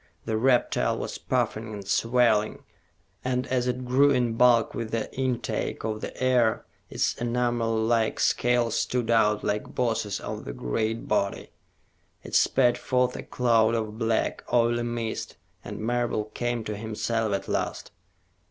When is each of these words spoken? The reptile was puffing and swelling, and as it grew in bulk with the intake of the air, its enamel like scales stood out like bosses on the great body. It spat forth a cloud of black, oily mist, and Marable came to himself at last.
The 0.25 0.35
reptile 0.35 0.97
was 0.97 1.19
puffing 1.19 1.71
and 1.75 1.87
swelling, 1.87 2.63
and 3.23 3.45
as 3.45 3.67
it 3.67 3.85
grew 3.85 4.09
in 4.09 4.33
bulk 4.33 4.73
with 4.73 4.89
the 4.89 5.13
intake 5.15 5.83
of 5.83 6.01
the 6.01 6.19
air, 6.19 6.65
its 6.89 7.13
enamel 7.17 7.75
like 7.75 8.19
scales 8.19 8.75
stood 8.75 9.11
out 9.11 9.43
like 9.43 9.75
bosses 9.75 10.19
on 10.19 10.43
the 10.43 10.53
great 10.53 11.07
body. 11.07 11.51
It 12.23 12.33
spat 12.33 12.79
forth 12.79 13.15
a 13.15 13.21
cloud 13.21 13.75
of 13.75 13.99
black, 13.99 14.43
oily 14.51 14.81
mist, 14.81 15.35
and 15.63 15.79
Marable 15.79 16.25
came 16.33 16.63
to 16.63 16.75
himself 16.75 17.31
at 17.35 17.47
last. 17.47 17.91